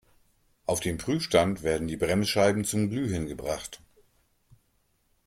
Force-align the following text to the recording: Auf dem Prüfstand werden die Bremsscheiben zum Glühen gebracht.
Auf 0.65 0.79
dem 0.79 0.97
Prüfstand 0.97 1.61
werden 1.61 1.87
die 1.87 1.95
Bremsscheiben 1.95 2.65
zum 2.65 2.89
Glühen 2.89 3.27
gebracht. 3.27 3.83